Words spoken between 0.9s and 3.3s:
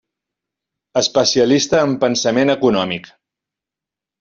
Especialista en pensament econòmic.